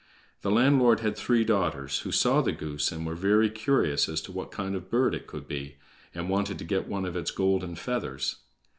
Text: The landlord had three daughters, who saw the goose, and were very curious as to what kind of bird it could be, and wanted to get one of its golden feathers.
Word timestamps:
The 0.41 0.49
landlord 0.49 1.01
had 1.01 1.15
three 1.15 1.43
daughters, 1.45 1.99
who 1.99 2.11
saw 2.11 2.41
the 2.41 2.51
goose, 2.51 2.91
and 2.91 3.05
were 3.05 3.13
very 3.13 3.51
curious 3.51 4.09
as 4.09 4.19
to 4.21 4.31
what 4.31 4.49
kind 4.49 4.73
of 4.75 4.89
bird 4.89 5.13
it 5.13 5.27
could 5.27 5.47
be, 5.47 5.75
and 6.15 6.27
wanted 6.27 6.57
to 6.57 6.65
get 6.65 6.87
one 6.87 7.05
of 7.05 7.15
its 7.15 7.29
golden 7.29 7.75
feathers. 7.75 8.37